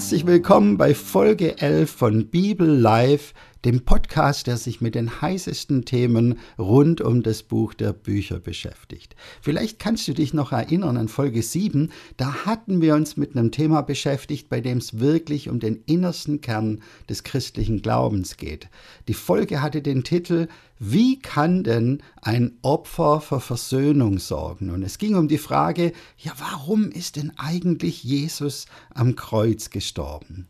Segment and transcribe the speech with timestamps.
[0.00, 3.34] Herzlich willkommen bei Folge 11 von Bibel Live,
[3.64, 9.14] dem Podcast, der sich mit den heißesten Themen rund um das Buch der Bücher beschäftigt.
[9.42, 13.50] Vielleicht kannst du dich noch erinnern an Folge 7, da hatten wir uns mit einem
[13.50, 18.68] Thema beschäftigt, bei dem es wirklich um den innersten Kern des christlichen Glaubens geht.
[19.08, 20.48] Die Folge hatte den Titel
[20.78, 24.70] Wie kann denn ein Opfer für Versöhnung sorgen?
[24.70, 30.48] Und es ging um die Frage, ja, warum ist denn eigentlich Jesus am Kreuz gestorben?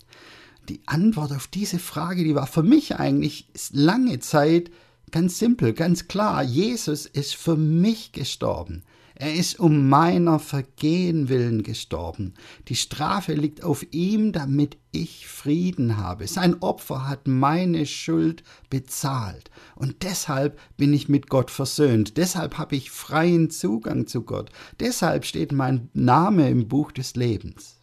[0.69, 4.71] Die Antwort auf diese Frage, die war für mich eigentlich lange Zeit
[5.11, 6.43] ganz simpel, ganz klar.
[6.43, 8.85] Jesus ist für mich gestorben.
[9.21, 12.33] Er ist um meiner Vergehen willen gestorben.
[12.69, 16.27] Die Strafe liegt auf ihm, damit ich Frieden habe.
[16.27, 19.51] Sein Opfer hat meine Schuld bezahlt.
[19.75, 22.17] Und deshalb bin ich mit Gott versöhnt.
[22.17, 24.49] Deshalb habe ich freien Zugang zu Gott.
[24.81, 27.80] Deshalb steht mein Name im Buch des Lebens.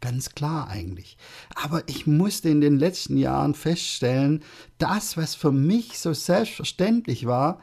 [0.00, 1.18] Ganz klar eigentlich.
[1.54, 4.42] Aber ich musste in den letzten Jahren feststellen,
[4.78, 7.60] das, was für mich so selbstverständlich war,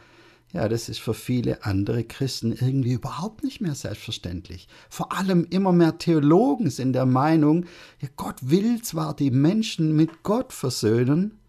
[0.53, 4.67] ja, das ist für viele andere Christen irgendwie überhaupt nicht mehr selbstverständlich.
[4.89, 7.66] Vor allem immer mehr Theologen sind der Meinung,
[7.99, 11.39] ja, Gott will zwar die Menschen mit Gott versöhnen,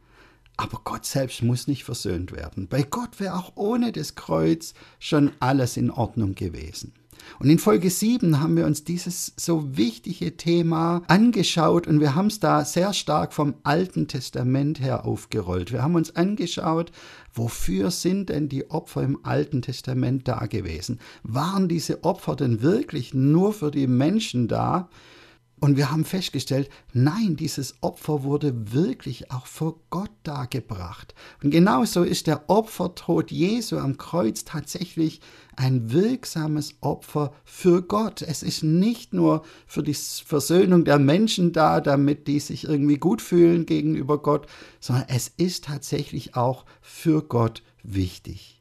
[0.56, 2.66] aber Gott selbst muss nicht versöhnt werden.
[2.66, 6.92] Bei Gott wäre auch ohne das Kreuz schon alles in Ordnung gewesen.
[7.38, 12.26] Und in Folge 7 haben wir uns dieses so wichtige Thema angeschaut und wir haben
[12.26, 15.72] es da sehr stark vom Alten Testament her aufgerollt.
[15.72, 16.92] Wir haben uns angeschaut,
[17.32, 20.98] wofür sind denn die Opfer im Alten Testament da gewesen?
[21.22, 24.88] Waren diese Opfer denn wirklich nur für die Menschen da?
[25.60, 31.14] Und wir haben festgestellt, nein, dieses Opfer wurde wirklich auch vor Gott dargebracht.
[31.42, 35.20] Und genauso ist der Opfertod Jesu am Kreuz tatsächlich
[35.56, 38.22] ein wirksames Opfer für Gott.
[38.22, 43.20] Es ist nicht nur für die Versöhnung der Menschen da, damit die sich irgendwie gut
[43.20, 44.46] fühlen gegenüber Gott,
[44.78, 48.57] sondern es ist tatsächlich auch für Gott wichtig.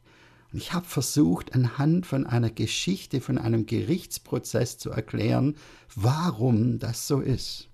[0.51, 5.55] Und ich habe versucht, anhand von einer Geschichte, von einem Gerichtsprozess zu erklären,
[5.95, 7.66] warum das so ist.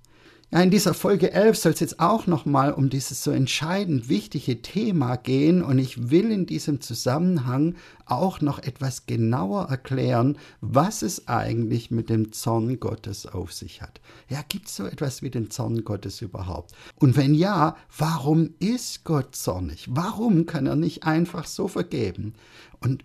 [0.54, 4.62] Ja, in dieser Folge 11 soll es jetzt auch nochmal um dieses so entscheidend wichtige
[4.62, 7.74] Thema gehen und ich will in diesem Zusammenhang
[8.06, 14.00] auch noch etwas genauer erklären, was es eigentlich mit dem Zorn Gottes auf sich hat.
[14.30, 16.76] Ja, gibt es so etwas wie den Zorn Gottes überhaupt?
[17.00, 19.88] Und wenn ja, warum ist Gott zornig?
[19.90, 22.36] Warum kann er nicht einfach so vergeben?
[22.80, 23.04] Und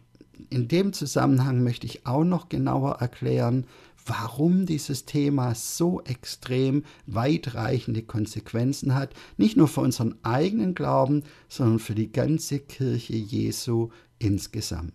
[0.51, 3.65] in dem Zusammenhang möchte ich auch noch genauer erklären,
[4.07, 11.79] warum dieses Thema so extrem weitreichende Konsequenzen hat, nicht nur für unseren eigenen Glauben, sondern
[11.79, 14.93] für die ganze Kirche Jesu insgesamt.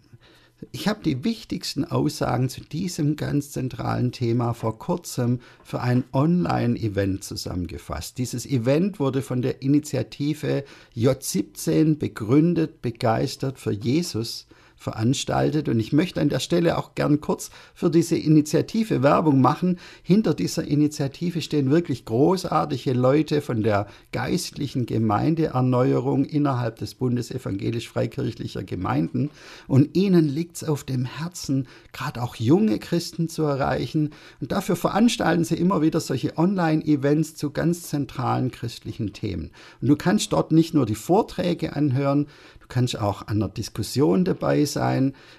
[0.72, 7.24] Ich habe die wichtigsten Aussagen zu diesem ganz zentralen Thema vor kurzem für ein Online-Event
[7.24, 8.18] zusammengefasst.
[8.18, 10.64] Dieses Event wurde von der Initiative
[10.96, 14.48] J17 begründet, begeistert für Jesus
[14.84, 15.70] veranstaltet.
[15.70, 19.80] Und ich möchte an der Stelle auch gern kurz für diese Initiative Werbung machen.
[20.04, 28.64] Hinter dieser Initiative stehen wirklich großartige Leute von der geistlichen Gemeindeerneuerung innerhalb des Bundes evangelisch-freikirchlicher
[28.64, 29.30] Gemeinden.
[29.68, 34.12] Und ihnen liegt es auf dem Herzen, gerade auch junge Christen zu erreichen.
[34.42, 39.52] Und dafür veranstalten sie immer wieder solche Online-Events zu ganz zentralen christlichen Themen.
[39.82, 42.28] Und du kannst dort nicht nur die Vorträge anhören,
[42.64, 44.73] Du kannst auch an der Diskussion dabei sein.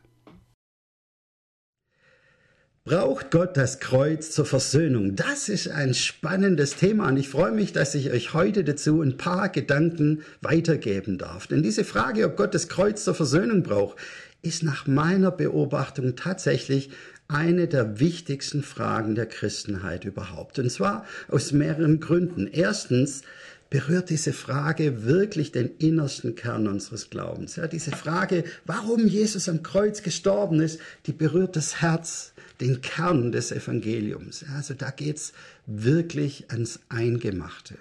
[2.87, 5.17] Braucht Gott das Kreuz zur Versöhnung?
[5.17, 9.16] Das ist ein spannendes Thema und ich freue mich, dass ich euch heute dazu ein
[9.16, 11.47] paar Gedanken weitergeben darf.
[11.47, 13.97] Denn diese Frage, ob Gott das Kreuz zur Versöhnung braucht,
[14.42, 16.91] ist nach meiner Beobachtung tatsächlich
[17.27, 20.59] eine der wichtigsten Fragen der Christenheit überhaupt.
[20.59, 22.47] Und zwar aus mehreren Gründen.
[22.47, 23.22] Erstens,
[23.71, 27.57] berührt diese Frage wirklich den innersten Kern unseres Glaubens.
[27.57, 33.33] Ja, diese Frage, warum Jesus am Kreuz gestorben ist, die berührt das Herz den Kern
[33.33, 34.45] des Evangeliums.
[34.55, 35.33] Also da geht's
[35.66, 37.77] wirklich ans Eingemachte.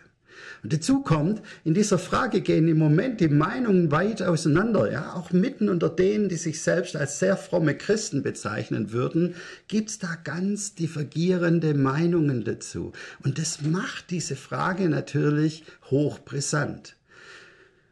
[0.64, 4.90] Und dazu kommt, in dieser Frage gehen im Moment die Meinungen weit auseinander.
[4.90, 9.36] Ja, auch mitten unter denen, die sich selbst als sehr fromme Christen bezeichnen würden,
[9.68, 12.94] gibt's da ganz divergierende Meinungen dazu.
[13.24, 16.96] Und das macht diese Frage natürlich hochbrisant.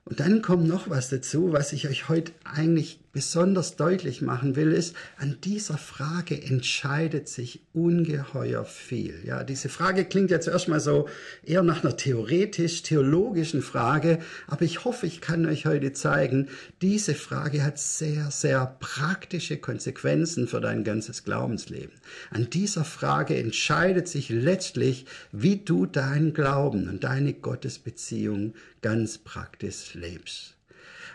[0.05, 4.71] Und dann kommt noch was dazu, was ich euch heute eigentlich besonders deutlich machen will,
[4.71, 9.21] ist, an dieser Frage entscheidet sich ungeheuer viel.
[9.25, 11.07] Ja, diese Frage klingt jetzt erstmal so
[11.43, 16.47] eher nach einer theoretisch-theologischen Frage, aber ich hoffe, ich kann euch heute zeigen,
[16.81, 21.95] diese Frage hat sehr, sehr praktische Konsequenzen für dein ganzes Glaubensleben.
[22.29, 29.93] An dieser Frage entscheidet sich letztlich, wie du deinen Glauben und deine Gottesbeziehung ganz praktisch
[29.93, 30.55] lebst.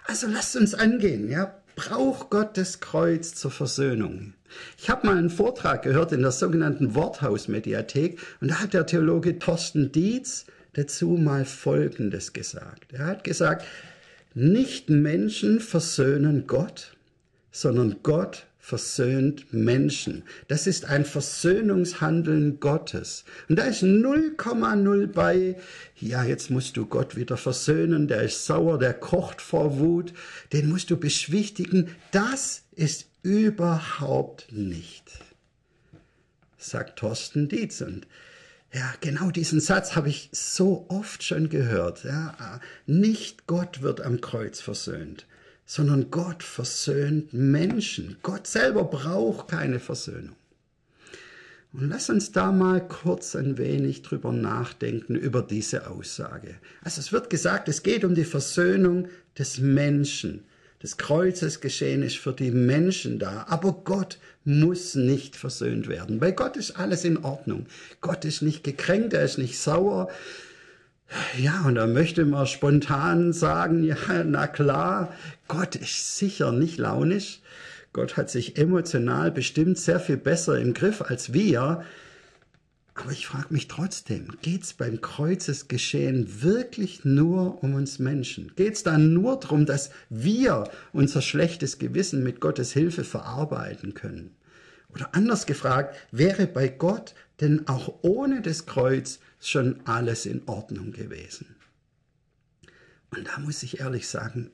[0.06, 1.54] Also lasst uns angehen, ja.
[1.74, 4.32] Braucht Gott das Kreuz zur Versöhnung?
[4.78, 9.38] Ich habe mal einen Vortrag gehört in der sogenannten Worthaus-Mediathek und da hat der Theologe
[9.38, 12.92] Thorsten Dietz dazu mal Folgendes gesagt.
[12.92, 13.66] Er hat gesagt,
[14.32, 16.92] nicht Menschen versöhnen Gott,
[17.50, 20.24] sondern Gott versöhnt Menschen.
[20.48, 23.24] Das ist ein Versöhnungshandeln Gottes.
[23.48, 25.54] Und da ist 0,0 bei,
[25.94, 30.12] ja, jetzt musst du Gott wieder versöhnen, der ist sauer, der kocht vor Wut,
[30.52, 31.94] den musst du beschwichtigen.
[32.10, 35.12] Das ist überhaupt nicht,
[36.58, 37.82] sagt Thorsten Dietz.
[37.82, 38.08] Und
[38.72, 42.02] ja, genau diesen Satz habe ich so oft schon gehört.
[42.02, 45.24] Ja, nicht Gott wird am Kreuz versöhnt
[45.66, 48.16] sondern Gott versöhnt Menschen.
[48.22, 50.36] Gott selber braucht keine Versöhnung.
[51.72, 56.54] Und lass uns da mal kurz ein wenig drüber nachdenken, über diese Aussage.
[56.82, 59.08] Also es wird gesagt, es geht um die Versöhnung
[59.38, 60.44] des Menschen.
[60.78, 66.20] Das Kreuzes geschehen ist für die Menschen da, aber Gott muss nicht versöhnt werden.
[66.20, 67.66] Bei Gott ist alles in Ordnung.
[68.00, 70.08] Gott ist nicht gekränkt, er ist nicht sauer,
[71.38, 75.12] ja, und da möchte man spontan sagen, ja, na klar,
[75.48, 77.40] Gott ist sicher nicht launisch.
[77.92, 81.84] Gott hat sich emotional bestimmt sehr viel besser im Griff als wir.
[82.94, 88.52] Aber ich frage mich trotzdem, geht es beim Kreuzesgeschehen wirklich nur um uns Menschen?
[88.56, 94.34] Geht es da nur darum, dass wir unser schlechtes Gewissen mit Gottes Hilfe verarbeiten können?
[94.94, 100.92] Oder anders gefragt, wäre bei Gott denn auch ohne das Kreuz schon alles in Ordnung
[100.92, 101.56] gewesen.
[103.10, 104.50] Und da muss ich ehrlich sagen,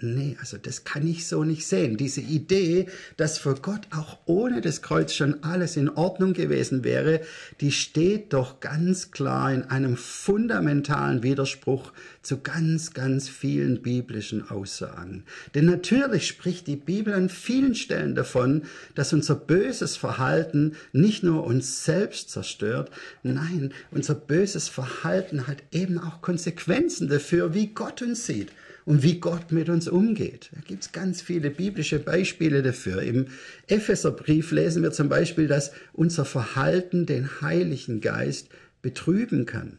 [0.00, 1.96] Nee, also das kann ich so nicht sehen.
[1.96, 7.20] Diese Idee, dass für Gott auch ohne das Kreuz schon alles in Ordnung gewesen wäre,
[7.60, 11.92] die steht doch ganz klar in einem fundamentalen Widerspruch
[12.22, 15.22] zu ganz, ganz vielen biblischen Aussagen.
[15.54, 18.62] Denn natürlich spricht die Bibel an vielen Stellen davon,
[18.96, 22.90] dass unser böses Verhalten nicht nur uns selbst zerstört,
[23.22, 28.50] nein, unser böses Verhalten hat eben auch Konsequenzen dafür, wie Gott uns sieht
[28.84, 30.50] und wie Gott mit uns umgeht.
[30.52, 33.02] Da gibt es ganz viele biblische Beispiele dafür.
[33.02, 33.26] Im
[33.66, 38.48] Epheserbrief lesen wir zum Beispiel, dass unser Verhalten den Heiligen Geist
[38.82, 39.78] betrüben kann.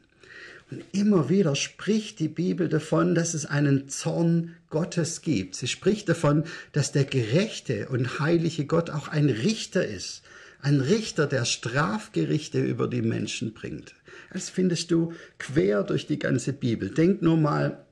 [0.72, 5.56] Und immer wieder spricht die Bibel davon, dass es einen Zorn Gottes gibt.
[5.56, 10.24] Sie spricht davon, dass der gerechte und heilige Gott auch ein Richter ist.
[10.62, 13.94] Ein Richter, der Strafgerichte über die Menschen bringt.
[14.34, 16.90] Das findest du quer durch die ganze Bibel.
[16.90, 17.85] Denk nur mal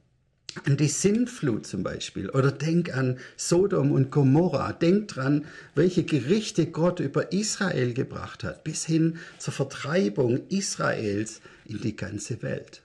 [0.66, 4.74] an die Sintflut zum Beispiel oder denk an Sodom und Gomorra.
[4.74, 5.46] Denk dran,
[5.76, 12.42] welche Gerichte Gott über Israel gebracht hat, bis hin zur Vertreibung Israels in die ganze
[12.42, 12.82] Welt.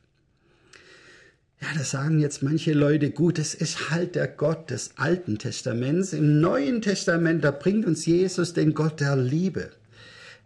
[1.61, 6.13] Ja, da sagen jetzt manche Leute, gut, es ist halt der Gott des Alten Testaments.
[6.13, 9.71] Im Neuen Testament, da bringt uns Jesus den Gott der Liebe.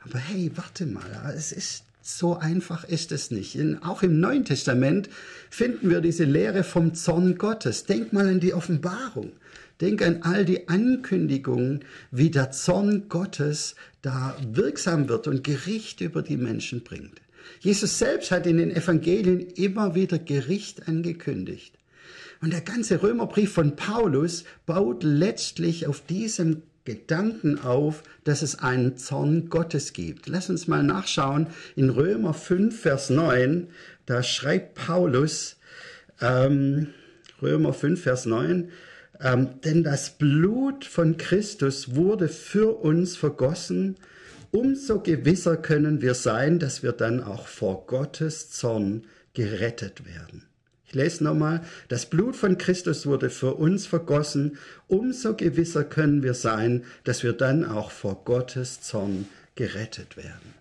[0.05, 3.55] Aber hey, warte mal, es ist so einfach ist es nicht.
[3.55, 5.09] In, auch im Neuen Testament
[5.51, 7.85] finden wir diese Lehre vom Zorn Gottes.
[7.85, 9.33] Denk mal an die Offenbarung.
[9.81, 16.23] Denk an all die Ankündigungen, wie der Zorn Gottes da wirksam wird und Gericht über
[16.23, 17.21] die Menschen bringt.
[17.61, 21.75] Jesus selbst hat in den Evangelien immer wieder Gericht angekündigt.
[22.41, 28.97] Und der ganze Römerbrief von Paulus baut letztlich auf diesem Gedanken auf, dass es einen
[28.97, 30.27] Zorn Gottes gibt.
[30.29, 31.47] Lass uns mal nachschauen
[31.77, 33.69] in Römer 5, Vers 9.
[34.07, 35.57] Da schreibt Paulus,
[36.21, 36.89] ähm,
[37.41, 38.71] Römer 5, Vers 9,
[39.21, 43.97] ähm, denn das Blut von Christus wurde für uns vergossen,
[44.51, 50.45] umso gewisser können wir sein, dass wir dann auch vor Gottes Zorn gerettet werden.
[50.93, 54.59] Ich lese nochmal, das Blut von Christus wurde für uns vergossen,
[54.89, 60.53] umso gewisser können wir sein, dass wir dann auch vor Gottes Zorn gerettet werden.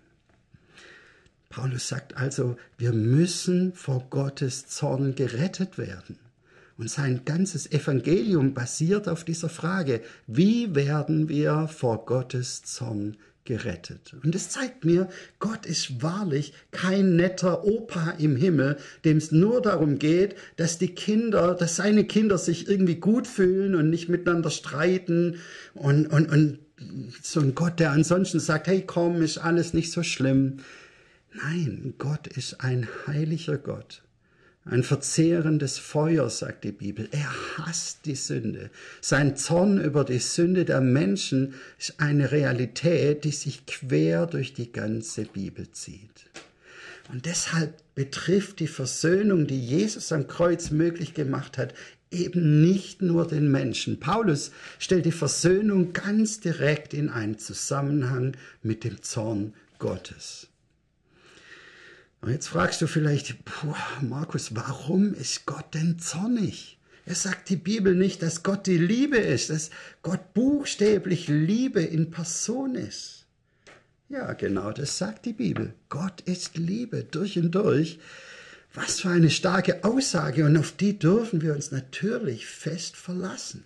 [1.50, 6.18] Paulus sagt also, wir müssen vor Gottes Zorn gerettet werden.
[6.78, 13.18] Und sein ganzes Evangelium basiert auf dieser Frage, wie werden wir vor Gottes Zorn
[13.52, 14.16] gerettet.
[14.24, 19.62] Und es zeigt mir, Gott ist wahrlich kein netter Opa im Himmel, dem es nur
[19.62, 24.52] darum geht, dass die Kinder, dass seine Kinder sich irgendwie gut fühlen und nicht miteinander
[24.52, 25.42] streiten
[25.74, 26.60] und, und, und
[27.22, 30.60] so ein Gott, der ansonsten sagt, hey komm, ist alles nicht so schlimm.
[31.34, 34.02] Nein, Gott ist ein heiliger Gott.
[34.64, 37.10] Ein verzehrendes Feuer, sagt die Bibel.
[37.12, 38.70] Er hasst die Sünde.
[39.02, 44.72] Sein Zorn über die Sünde der Menschen ist eine Realität, die sich quer durch die
[44.72, 46.30] ganze Bibel zieht.
[47.12, 51.74] Und deshalb betrifft die Versöhnung, die Jesus am Kreuz möglich gemacht hat,
[52.12, 54.00] eben nicht nur den Menschen.
[54.00, 60.51] Paulus stellt die Versöhnung ganz direkt in einen Zusammenhang mit dem Zorn Gottes.
[62.22, 63.36] Und jetzt fragst du vielleicht,
[64.02, 66.78] Markus, warum ist Gott denn zornig?
[67.06, 69.72] Es sagt die Bibel nicht, dass Gott die Liebe ist, dass
[70.04, 73.26] Gott buchstäblich Liebe in Person ist.
[74.08, 75.74] Ja, genau, das sagt die Bibel.
[75.90, 77.98] Gott ist Liebe durch und durch.
[78.74, 83.66] Was für eine starke Aussage und auf die dürfen wir uns natürlich fest verlassen.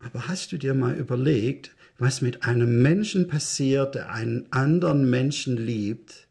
[0.00, 5.56] Aber hast du dir mal überlegt, was mit einem Menschen passiert, der einen anderen Menschen
[5.56, 6.26] liebt,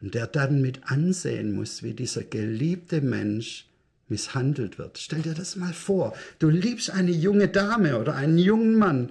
[0.00, 3.66] und der dann mit ansehen muss, wie dieser geliebte Mensch
[4.08, 4.98] misshandelt wird.
[4.98, 6.14] Stell dir das mal vor.
[6.38, 9.10] Du liebst eine junge Dame oder einen jungen Mann.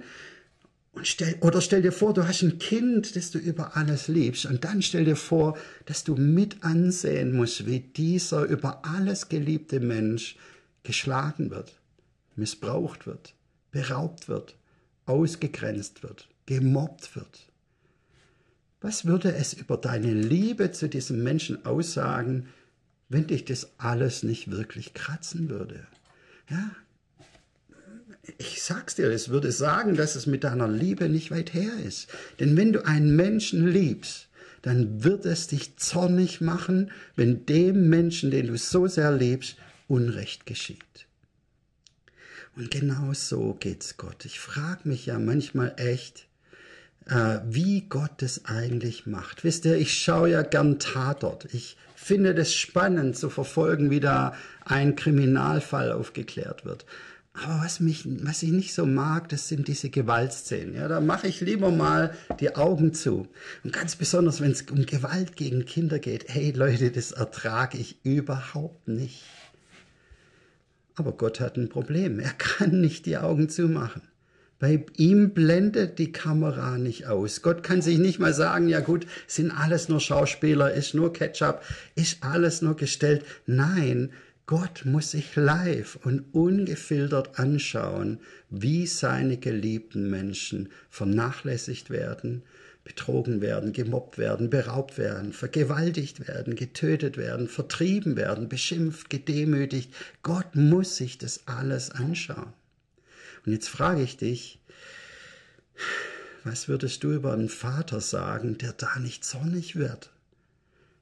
[0.92, 4.46] Und stell, oder stell dir vor, du hast ein Kind, das du über alles liebst.
[4.46, 9.80] Und dann stell dir vor, dass du mit ansehen musst, wie dieser über alles geliebte
[9.80, 10.36] Mensch
[10.84, 11.72] geschlagen wird,
[12.36, 13.34] missbraucht wird,
[13.72, 14.54] beraubt wird,
[15.06, 17.46] ausgegrenzt wird, gemobbt wird.
[18.84, 22.48] Was würde es über deine Liebe zu diesem Menschen aussagen,
[23.08, 25.86] wenn dich das alles nicht wirklich kratzen würde?
[26.50, 26.70] Ja,
[28.36, 32.08] ich sag's dir, es würde sagen, dass es mit deiner Liebe nicht weit her ist.
[32.40, 34.28] Denn wenn du einen Menschen liebst,
[34.60, 39.56] dann wird es dich zornig machen, wenn dem Menschen, den du so sehr liebst,
[39.88, 41.06] Unrecht geschieht.
[42.54, 44.26] Und genau so geht's Gott.
[44.26, 46.26] Ich frage mich ja manchmal echt,
[47.06, 49.44] äh, wie Gott es eigentlich macht.
[49.44, 51.46] Wisst ihr, ich schaue ja gern Tatort.
[51.52, 54.34] Ich finde das spannend zu verfolgen, wie da
[54.64, 56.84] ein Kriminalfall aufgeklärt wird.
[57.34, 60.74] Aber was mich, was ich nicht so mag, das sind diese Gewaltszenen.
[60.74, 63.26] Ja, da mache ich lieber mal die Augen zu.
[63.64, 66.28] Und ganz besonders, wenn es um Gewalt gegen Kinder geht.
[66.28, 69.24] Hey Leute, das ertrage ich überhaupt nicht.
[70.94, 72.20] Aber Gott hat ein Problem.
[72.20, 74.02] Er kann nicht die Augen zumachen.
[74.64, 77.42] Bei ihm blendet die Kamera nicht aus.
[77.42, 81.60] Gott kann sich nicht mal sagen, ja gut, sind alles nur Schauspieler, ist nur Ketchup,
[81.96, 83.26] ist alles nur gestellt.
[83.44, 84.10] Nein,
[84.46, 92.40] Gott muss sich live und ungefiltert anschauen, wie seine geliebten Menschen vernachlässigt werden,
[92.84, 99.92] betrogen werden, gemobbt werden, beraubt werden, vergewaltigt werden, getötet werden, vertrieben werden, beschimpft, gedemütigt.
[100.22, 102.54] Gott muss sich das alles anschauen.
[103.44, 104.60] Und jetzt frage ich dich,
[106.44, 110.10] was würdest du über einen Vater sagen, der da nicht zornig wird?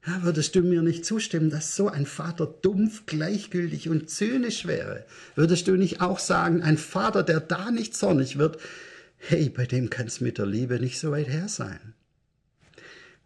[0.07, 5.07] Ja, würdest du mir nicht zustimmen, dass so ein Vater dumpf, gleichgültig und zynisch wäre?
[5.37, 8.59] Würdest du nicht auch sagen, ein Vater, der da nicht zornig wird,
[9.17, 11.95] hey, bei dem kann es mit der Liebe nicht so weit her sein?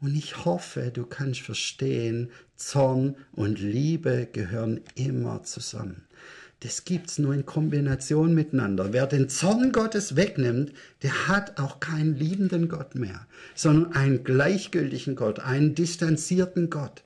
[0.03, 6.06] Und ich hoffe, du kannst verstehen, Zorn und Liebe gehören immer zusammen
[6.61, 8.93] das gibt's nur in Kombination miteinander.
[8.93, 10.73] Wer den Zorn Gottes wegnimmt,
[11.03, 17.03] der hat auch keinen liebenden Gott mehr, sondern einen gleichgültigen Gott, einen distanzierten Gott.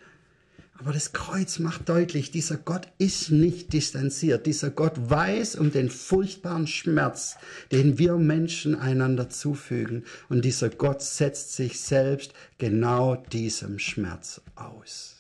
[0.81, 4.47] Aber das Kreuz macht deutlich, dieser Gott ist nicht distanziert.
[4.47, 7.37] Dieser Gott weiß um den furchtbaren Schmerz,
[7.71, 10.05] den wir Menschen einander zufügen.
[10.31, 15.17] Und dieser Gott setzt sich selbst genau diesem Schmerz aus.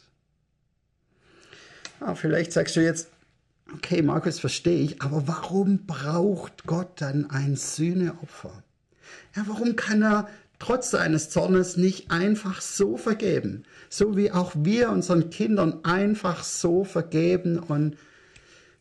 [2.00, 3.09] Ah, vielleicht sagst du jetzt,
[3.74, 8.62] Okay, Markus, verstehe ich, aber warum braucht Gott dann ein Sühneopfer?
[9.36, 13.64] Ja, warum kann er trotz seines Zornes nicht einfach so vergeben?
[13.88, 17.96] So wie auch wir unseren Kindern einfach so vergeben und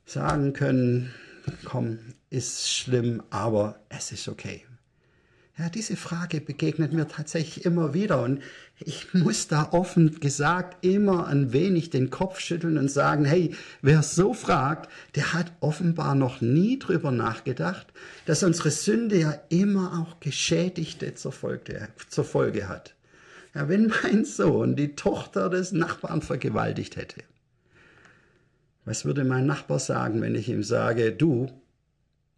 [0.05, 1.13] sagen können,
[1.65, 4.65] komm, ist schlimm, aber es ist okay.
[5.59, 8.41] Ja, diese Frage begegnet mir tatsächlich immer wieder und
[8.79, 14.01] ich muss da offen gesagt immer ein wenig den Kopf schütteln und sagen, hey, wer
[14.01, 17.87] so fragt, der hat offenbar noch nie drüber nachgedacht,
[18.25, 21.89] dass unsere Sünde ja immer auch Geschädigte zur Folge,
[22.69, 22.95] hat.
[23.53, 27.21] Ja, wenn mein Sohn die Tochter des Nachbarn vergewaltigt hätte,
[28.85, 31.51] was würde mein Nachbar sagen, wenn ich ihm sage, du,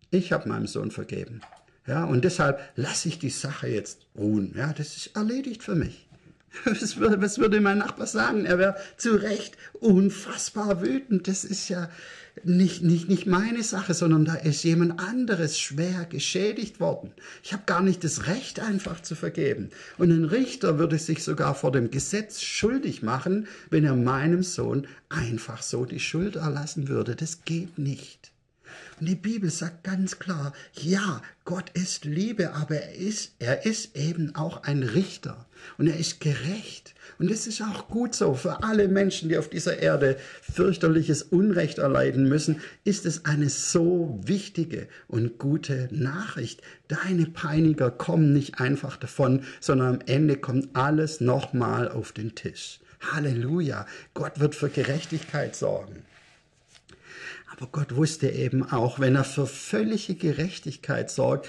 [0.09, 1.41] ich habe meinem Sohn vergeben.
[1.87, 4.53] Ja, und deshalb lasse ich die Sache jetzt ruhen.
[4.55, 6.07] Ja, das ist erledigt für mich.
[6.65, 8.45] Was würde, was würde mein Nachbar sagen?
[8.45, 11.29] Er wäre zu Recht unfassbar wütend.
[11.29, 11.89] Das ist ja
[12.43, 17.11] nicht, nicht, nicht meine Sache, sondern da ist jemand anderes schwer geschädigt worden.
[17.43, 19.69] Ich habe gar nicht das Recht, einfach zu vergeben.
[19.97, 24.87] Und ein Richter würde sich sogar vor dem Gesetz schuldig machen, wenn er meinem Sohn
[25.09, 27.15] einfach so die Schuld erlassen würde.
[27.15, 28.31] Das geht nicht.
[29.01, 33.97] Und die Bibel sagt ganz klar, ja, Gott ist Liebe, aber er ist, er ist
[33.97, 35.47] eben auch ein Richter
[35.79, 36.93] und er ist gerecht.
[37.17, 38.35] Und es ist auch gut so.
[38.35, 44.19] Für alle Menschen, die auf dieser Erde fürchterliches Unrecht erleiden müssen, ist es eine so
[44.23, 46.61] wichtige und gute Nachricht.
[46.87, 52.79] Deine Peiniger kommen nicht einfach davon, sondern am Ende kommt alles nochmal auf den Tisch.
[53.11, 53.87] Halleluja.
[54.13, 56.03] Gott wird für Gerechtigkeit sorgen.
[57.51, 61.47] Aber Gott wusste eben auch, wenn er für völlige Gerechtigkeit sorgt,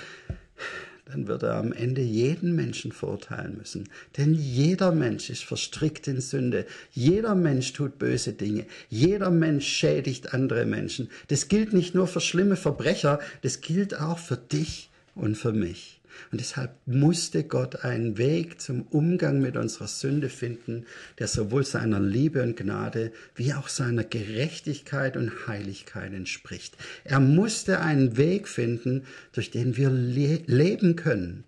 [1.06, 3.88] dann wird er am Ende jeden Menschen verurteilen müssen.
[4.16, 6.66] Denn jeder Mensch ist verstrickt in Sünde.
[6.92, 8.66] Jeder Mensch tut böse Dinge.
[8.88, 11.11] Jeder Mensch schädigt andere Menschen.
[11.28, 16.01] Das gilt nicht nur für schlimme Verbrecher, das gilt auch für dich und für mich.
[16.31, 20.87] Und deshalb musste Gott einen Weg zum Umgang mit unserer Sünde finden,
[21.19, 26.76] der sowohl seiner Liebe und Gnade wie auch seiner Gerechtigkeit und Heiligkeit entspricht.
[27.04, 31.45] Er musste einen Weg finden, durch den wir le leben können,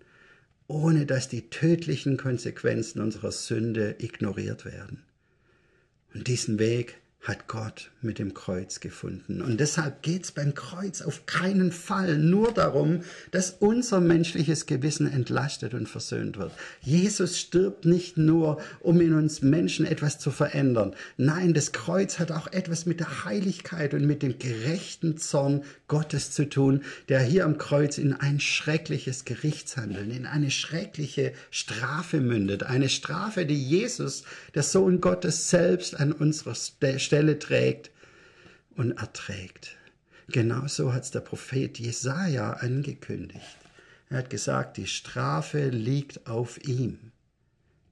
[0.67, 5.03] ohne dass die tödlichen Konsequenzen unserer Sünde ignoriert werden.
[6.13, 9.41] Und diesen Weg hat Gott mit dem Kreuz gefunden.
[9.41, 15.11] Und deshalb geht es beim Kreuz auf keinen Fall nur darum, dass unser menschliches Gewissen
[15.11, 16.51] entlastet und versöhnt wird.
[16.81, 20.95] Jesus stirbt nicht nur, um in uns Menschen etwas zu verändern.
[21.17, 26.31] Nein, das Kreuz hat auch etwas mit der Heiligkeit und mit dem gerechten Zorn Gottes
[26.31, 32.63] zu tun, der hier am Kreuz in ein schreckliches Gerichtshandeln, in eine schreckliche Strafe mündet.
[32.63, 37.91] Eine Strafe, die Jesus, der Sohn Gottes selbst an unserer Stelle trägt
[38.75, 39.77] und erträgt.
[40.27, 43.57] Genauso hat es der Prophet Jesaja angekündigt.
[44.09, 47.11] Er hat gesagt, die Strafe liegt auf ihm,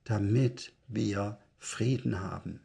[0.04, 2.60] damit wir Frieden haben.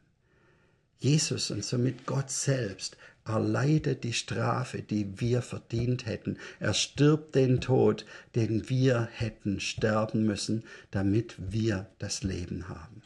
[0.99, 6.39] Jesus und somit Gott selbst erleidet die Strafe, die wir verdient hätten.
[6.59, 8.05] Er stirbt den Tod,
[8.35, 12.98] den wir hätten sterben müssen, damit wir das Leben haben.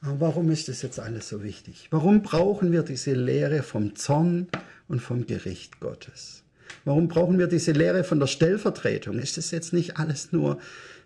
[0.00, 1.88] Aber warum ist das jetzt alles so wichtig?
[1.90, 4.46] Warum brauchen wir diese Lehre vom Zorn
[4.86, 6.44] und vom Gericht Gottes?
[6.84, 9.18] Warum brauchen wir diese Lehre von der Stellvertretung?
[9.18, 10.58] Ist das jetzt nicht alles nur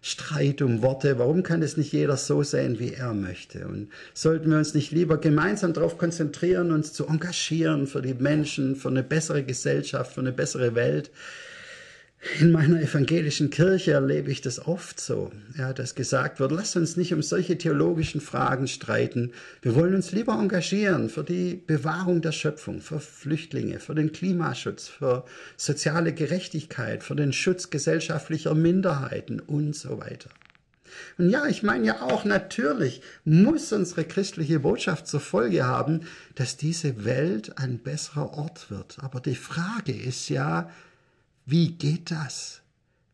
[0.02, 1.18] Streit um Worte?
[1.18, 3.66] Warum kann es nicht jeder so sehen, wie er möchte?
[3.66, 8.76] Und sollten wir uns nicht lieber gemeinsam darauf konzentrieren, uns zu engagieren für die Menschen,
[8.76, 11.10] für eine bessere Gesellschaft, für eine bessere Welt?
[12.38, 16.96] In meiner evangelischen Kirche erlebe ich das oft so, ja, dass gesagt wird, lasst uns
[16.96, 19.32] nicht um solche theologischen Fragen streiten.
[19.60, 24.86] Wir wollen uns lieber engagieren für die Bewahrung der Schöpfung, für Flüchtlinge, für den Klimaschutz,
[24.86, 25.24] für
[25.56, 30.30] soziale Gerechtigkeit, für den Schutz gesellschaftlicher Minderheiten und so weiter.
[31.18, 36.02] Und ja, ich meine ja auch, natürlich muss unsere christliche Botschaft zur Folge haben,
[36.36, 38.98] dass diese Welt ein besserer Ort wird.
[39.00, 40.70] Aber die Frage ist ja,
[41.44, 42.62] wie geht das?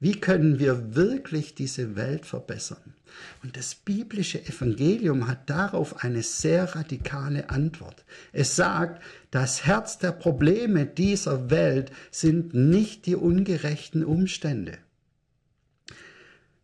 [0.01, 2.95] Wie können wir wirklich diese Welt verbessern?
[3.43, 8.05] Und das biblische Evangelium hat darauf eine sehr radikale Antwort.
[8.33, 14.79] Es sagt, das Herz der Probleme dieser Welt sind nicht die ungerechten Umstände.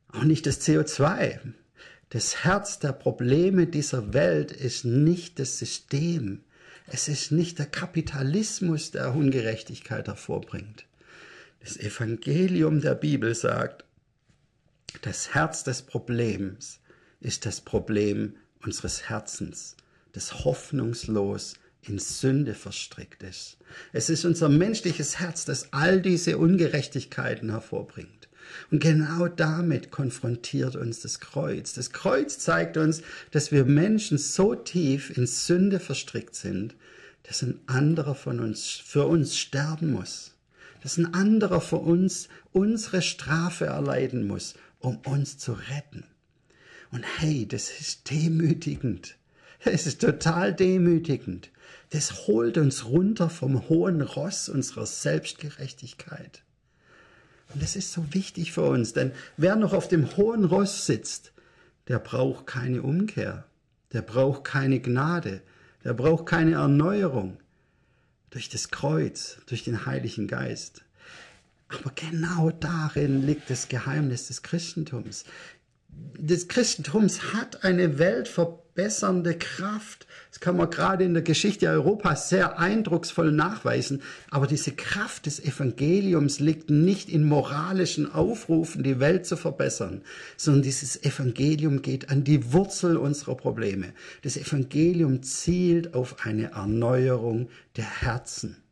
[0.09, 1.41] Auch nicht das CO2.
[2.11, 6.43] Das Herz der Probleme dieser Welt ist nicht das System.
[6.87, 10.85] Es ist nicht der Kapitalismus, der Ungerechtigkeit hervorbringt.
[11.65, 13.87] Das Evangelium der Bibel sagt,
[15.01, 16.79] das Herz des Problems
[17.21, 19.75] ist das Problem unseres Herzens,
[20.13, 23.57] das hoffnungslos in Sünde verstrickt ist.
[23.95, 28.29] Es ist unser menschliches Herz, das all diese Ungerechtigkeiten hervorbringt.
[28.71, 31.73] Und genau damit konfrontiert uns das Kreuz.
[31.73, 33.01] Das Kreuz zeigt uns,
[33.31, 36.75] dass wir Menschen so tief in Sünde verstrickt sind,
[37.23, 40.34] dass ein anderer von uns für uns sterben muss
[40.85, 46.05] dass ein anderer für uns unsere Strafe erleiden muss, um uns zu retten.
[46.93, 49.17] Und hey, das ist demütigend.
[49.61, 51.51] Es ist total demütigend.
[51.89, 56.43] Das holt uns runter vom hohen Ross unserer Selbstgerechtigkeit.
[57.55, 61.33] Und das ist so wichtig für uns, denn wer noch auf dem hohen Ross sitzt,
[61.89, 63.47] der braucht keine Umkehr,
[63.95, 65.41] der braucht keine Gnade,
[65.83, 67.39] der braucht keine Erneuerung,
[68.35, 70.83] durch das Kreuz, durch den Heiligen Geist.
[71.69, 75.25] Aber genau darin liegt das Geheimnis des Christentums.
[76.19, 80.07] Das Christentums hat eine weltverbessernde Kraft.
[80.31, 84.01] Das kann man gerade in der Geschichte Europas sehr eindrucksvoll nachweisen.
[84.31, 90.03] Aber diese Kraft des Evangeliums liegt nicht in moralischen Aufrufen, die Welt zu verbessern,
[90.39, 93.93] sondern dieses Evangelium geht an die Wurzel unserer Probleme.
[94.23, 98.64] Das Evangelium zielt auf eine Erneuerung der Herzen.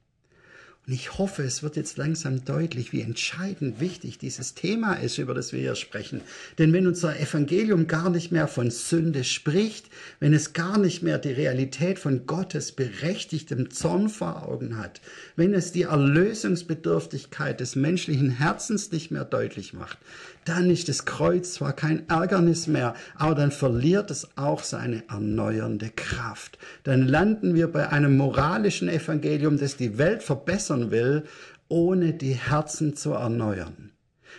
[0.84, 5.32] Und ich hoffe, es wird jetzt langsam deutlich, wie entscheidend wichtig dieses Thema ist, über
[5.32, 6.22] das wir hier sprechen.
[6.58, 9.86] Denn wenn unser Evangelium gar nicht mehr von Sünde spricht,
[10.18, 15.00] wenn es gar nicht mehr die Realität von Gottes berechtigtem Zorn vor Augen hat,
[15.36, 19.98] wenn es die Erlösungsbedürftigkeit des menschlichen Herzens nicht mehr deutlich macht,
[20.44, 25.90] dann ist das Kreuz zwar kein Ärgernis mehr, aber dann verliert es auch seine erneuernde
[25.90, 26.58] Kraft.
[26.84, 31.24] Dann landen wir bei einem moralischen Evangelium, das die Welt verbessern will,
[31.68, 33.92] ohne die Herzen zu erneuern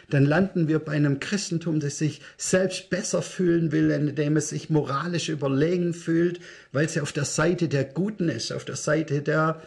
[0.09, 4.69] dann landen wir bei einem Christentum, das sich selbst besser fühlen will, indem es sich
[4.69, 6.39] moralisch überlegen fühlt,
[6.71, 9.61] weil es auf der Seite der Guten ist, auf der Seite der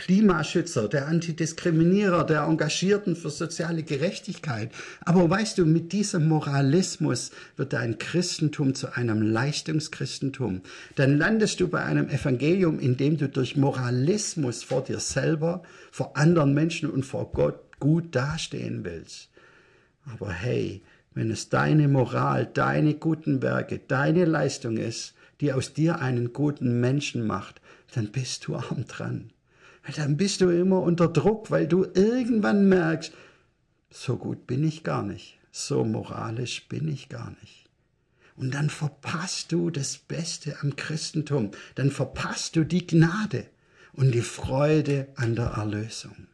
[0.00, 4.72] Klimaschützer, der Antidiskriminierer, der Engagierten für soziale Gerechtigkeit.
[5.02, 10.62] Aber weißt du, mit diesem Moralismus wird dein Christentum zu einem Leistungschristentum.
[10.96, 16.16] Dann landest du bei einem Evangelium, in dem du durch Moralismus vor dir selber, vor
[16.16, 19.28] anderen Menschen und vor Gott gut dastehen willst.
[20.06, 20.80] Aber hey,
[21.12, 26.80] wenn es deine Moral, deine guten Werke, deine Leistung ist, die aus dir einen guten
[26.80, 27.60] Menschen macht,
[27.94, 29.30] dann bist du arm dran
[29.98, 33.12] dann bist du immer unter Druck, weil du irgendwann merkst,
[33.90, 37.68] so gut bin ich gar nicht, so moralisch bin ich gar nicht.
[38.36, 43.46] Und dann verpasst du das Beste am Christentum, dann verpasst du die Gnade
[43.92, 46.26] und die Freude an der Erlösung.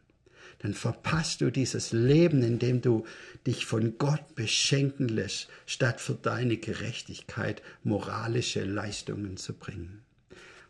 [0.59, 3.05] Dann verpasst du dieses Leben, in dem du
[3.45, 10.01] dich von Gott beschenken lässt, statt für deine Gerechtigkeit moralische Leistungen zu bringen.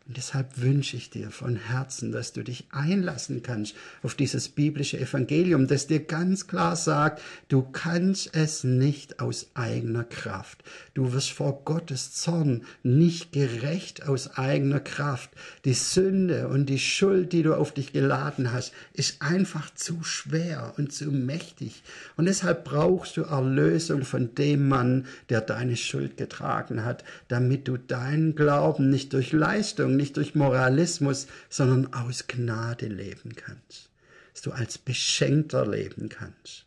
[0.08, 4.98] Und deshalb wünsche ich dir von Herzen, dass du dich einlassen kannst auf dieses biblische
[4.98, 10.64] Evangelium, das dir ganz klar sagt, du kannst es nicht aus eigener Kraft.
[10.94, 15.28] Du wirst vor Gottes Zorn nicht gerecht aus eigener Kraft.
[15.66, 20.72] Die Sünde und die Schuld, die du auf dich geladen hast, ist einfach zu schwer
[20.78, 21.82] und zu mächtig.
[22.16, 27.76] Und deshalb brauchst du Erlösung von dem Mann, der deine Schuld getragen hat, damit du
[27.76, 33.90] deinen Glauben nicht durch Leistung, nicht durch Moralismus, sondern aus Gnade leben kannst.
[34.32, 36.64] Dass du als Beschenkter leben kannst.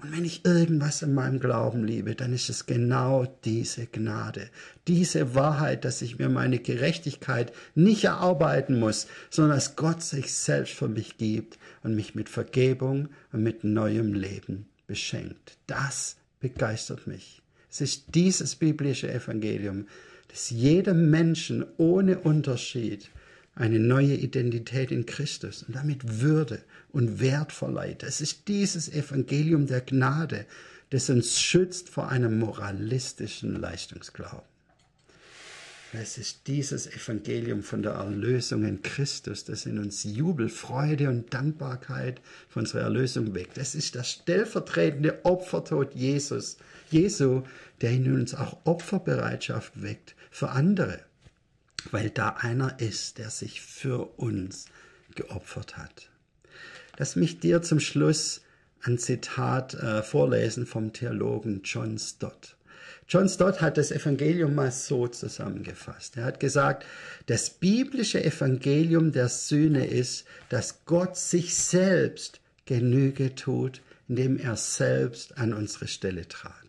[0.00, 4.48] Und wenn ich irgendwas in meinem Glauben liebe, dann ist es genau diese Gnade,
[4.86, 10.74] diese Wahrheit, dass ich mir meine Gerechtigkeit nicht erarbeiten muss, sondern dass Gott sich selbst
[10.74, 15.58] für mich gibt und mich mit Vergebung und mit neuem Leben beschenkt.
[15.66, 17.42] Das begeistert mich.
[17.68, 19.88] Es ist dieses biblische Evangelium,
[20.28, 23.10] dass jedem Menschen ohne Unterschied
[23.58, 26.62] eine neue Identität in Christus und damit Würde
[26.92, 28.04] und Wert verleiht.
[28.04, 30.46] Es ist dieses Evangelium der Gnade,
[30.90, 34.46] das uns schützt vor einem moralistischen Leistungsglauben.
[35.92, 41.32] Es ist dieses Evangelium von der Erlösung in Christus, das in uns Jubel, Freude und
[41.32, 43.56] Dankbarkeit für unsere Erlösung weckt.
[43.56, 46.58] Es ist das stellvertretende Opfertod Jesus,
[46.90, 47.42] Jesu,
[47.80, 51.00] der in uns auch Opferbereitschaft weckt für andere,
[51.90, 54.66] weil da einer ist, der sich für uns
[55.16, 56.10] geopfert hat.
[56.96, 58.42] Lass mich dir zum Schluss
[58.82, 62.56] ein Zitat äh, vorlesen vom Theologen John Stott.
[63.08, 66.16] John Stott hat das Evangelium mal so zusammengefasst.
[66.16, 66.86] Er hat gesagt,
[67.26, 75.36] das biblische Evangelium der Sühne ist, dass Gott sich selbst Genüge tut, indem er selbst
[75.36, 76.67] an unsere Stelle trat.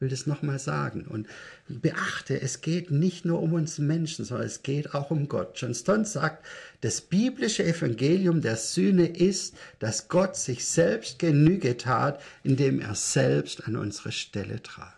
[0.00, 1.28] Will das nochmal sagen und
[1.68, 5.52] beachte, es geht nicht nur um uns Menschen, sondern es geht auch um Gott.
[5.56, 6.44] John Stott sagt,
[6.80, 13.68] das biblische Evangelium der Sühne ist, dass Gott sich selbst Genüge tat, indem er selbst
[13.68, 14.94] an unsere Stelle trat.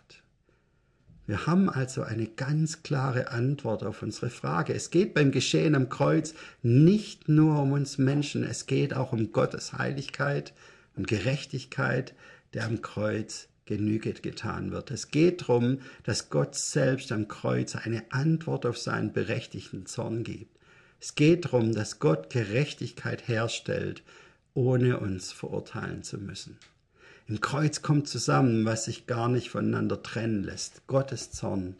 [1.25, 4.73] Wir haben also eine ganz klare Antwort auf unsere Frage.
[4.73, 9.31] Es geht beim Geschehen am Kreuz nicht nur um uns Menschen, es geht auch um
[9.33, 10.53] Gottes Heiligkeit
[10.95, 12.13] und Gerechtigkeit,
[12.53, 14.91] der am Kreuz Genüge getan wird.
[14.91, 20.57] Es geht darum, dass Gott selbst am Kreuz eine Antwort auf seinen berechtigten Zorn gibt.
[20.99, 24.03] Es geht darum, dass Gott Gerechtigkeit herstellt,
[24.53, 26.57] ohne uns verurteilen zu müssen.
[27.27, 30.85] Im Kreuz kommt zusammen, was sich gar nicht voneinander trennen lässt.
[30.87, 31.75] Gottes Zorn,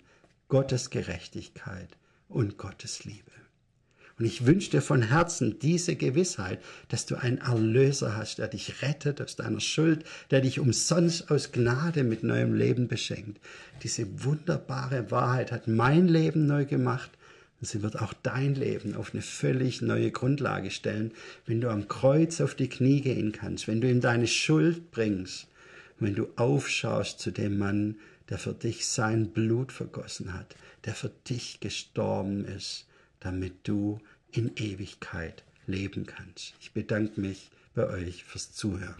[0.47, 1.89] Gottes Gerechtigkeit
[2.27, 3.32] und Gottes Liebe.
[4.23, 8.81] Und ich wünsche dir von Herzen diese Gewissheit, dass du einen Erlöser hast, der dich
[8.81, 13.41] rettet aus deiner Schuld, der dich umsonst aus Gnade mit neuem Leben beschenkt.
[13.83, 17.11] Diese wunderbare Wahrheit hat mein Leben neu gemacht
[17.59, 21.11] und sie wird auch dein Leben auf eine völlig neue Grundlage stellen,
[21.45, 25.47] wenn du am Kreuz auf die Knie gehen kannst, wenn du ihm deine Schuld bringst,
[25.99, 27.97] wenn du aufschaust zu dem Mann,
[28.29, 30.55] der für dich sein Blut vergossen hat,
[30.85, 32.87] der für dich gestorben ist,
[33.23, 33.99] damit du
[34.33, 36.53] in Ewigkeit leben kannst.
[36.59, 38.95] Ich bedanke mich bei euch fürs Zuhören.